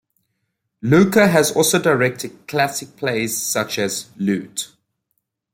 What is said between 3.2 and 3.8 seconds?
such